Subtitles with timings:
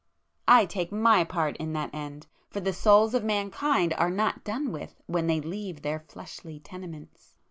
[0.47, 4.95] I take My part in that end!—for the souls of mankind are not done with
[5.05, 7.35] when they leave their fleshly tenements!